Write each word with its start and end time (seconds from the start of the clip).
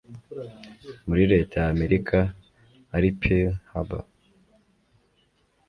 Muri 1.07 1.23
Reta 1.33 1.55
ya 1.63 1.69
Amerika 1.75 2.17
Ari 2.95 3.09
Pearl 3.21 3.51
Harbour 3.69 4.05